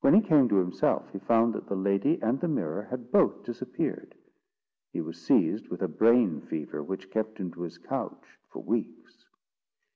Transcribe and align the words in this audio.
When 0.00 0.12
he 0.12 0.20
came 0.20 0.48
to 0.48 0.56
himself, 0.56 1.08
he 1.12 1.20
found 1.20 1.54
that 1.54 1.68
the 1.68 1.76
lady 1.76 2.20
and 2.20 2.40
the 2.40 2.48
mirror 2.48 2.82
had 2.90 3.12
both 3.12 3.44
disappeared. 3.44 4.12
He 4.92 5.00
was 5.00 5.22
seized 5.24 5.68
with 5.68 5.82
a 5.82 5.86
brain 5.86 6.40
fever, 6.40 6.82
which 6.82 7.12
kept 7.12 7.38
him 7.38 7.52
to 7.52 7.62
his 7.62 7.78
couch 7.78 8.40
for 8.50 8.58
weeks. 8.60 9.24